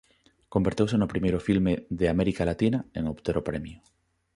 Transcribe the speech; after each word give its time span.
Converteuse 0.53 0.95
no 0.99 1.11
primeiro 1.13 1.39
filme 1.47 1.73
de 1.99 2.05
América 2.13 2.43
Latina 2.51 2.79
en 2.97 3.03
obter 3.13 3.35
o 3.41 3.45
premio. 3.49 3.77